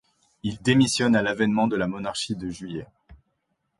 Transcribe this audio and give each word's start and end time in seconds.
Il 0.41 0.59
démissionne 0.63 1.15
à 1.15 1.21
l'avènement 1.21 1.67
de 1.67 1.75
la 1.75 1.85
Monarchie 1.87 2.35
de 2.35 2.49
Juillet. 2.49 2.87